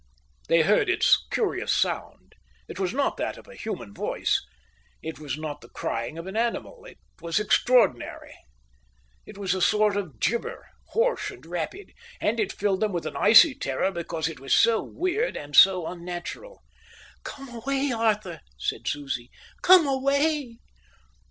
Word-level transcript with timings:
They 0.47 0.63
heard 0.63 0.89
its 0.89 1.27
curious 1.29 1.71
sound: 1.71 2.33
it 2.67 2.79
was 2.79 2.91
not 2.91 3.17
that 3.17 3.37
of 3.37 3.47
a 3.47 3.53
human 3.53 3.93
voice, 3.93 4.43
it 5.03 5.19
was 5.19 5.37
not 5.37 5.61
the 5.61 5.69
crying 5.69 6.17
of 6.17 6.25
an 6.25 6.35
animal, 6.35 6.85
it 6.85 6.97
was 7.21 7.39
extraordinary. 7.39 8.33
It 9.27 9.37
was 9.37 9.51
the 9.53 9.61
sort 9.61 9.95
of 9.95 10.19
gibber, 10.19 10.67
hoarse 10.87 11.29
and 11.29 11.45
rapid, 11.45 11.93
and 12.19 12.39
it 12.39 12.51
filled 12.51 12.79
them 12.79 12.93
with 12.93 13.05
an 13.05 13.15
icy 13.15 13.53
terror 13.53 13.91
because 13.91 14.27
it 14.27 14.39
was 14.39 14.55
so 14.55 14.81
weird 14.83 15.37
and 15.37 15.55
so 15.55 15.85
unnatural. 15.85 16.63
"Come 17.23 17.49
away, 17.49 17.91
Arthur," 17.91 18.39
said 18.57 18.87
Susie. 18.87 19.29
"Come 19.61 19.85
away." 19.85 20.57